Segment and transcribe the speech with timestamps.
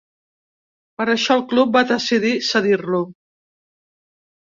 [1.01, 3.03] Per això el club va decidir cedir-lo.